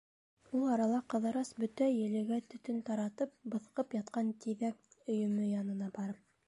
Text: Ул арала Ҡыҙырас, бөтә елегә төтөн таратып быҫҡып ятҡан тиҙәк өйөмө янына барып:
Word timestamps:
Ул 0.59 0.63
арала 0.75 1.01
Ҡыҙырас, 1.13 1.51
бөтә 1.59 1.89
елегә 1.91 2.41
төтөн 2.55 2.81
таратып 2.89 3.37
быҫҡып 3.57 3.95
ятҡан 4.01 4.35
тиҙәк 4.47 4.85
өйөмө 5.17 5.51
янына 5.55 5.95
барып: 6.01 6.25